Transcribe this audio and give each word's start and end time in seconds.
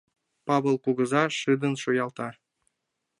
—Павыл 0.47 0.75
кугыза 0.83 1.23
шыдын 1.39 1.73
шуялта. 1.81 2.29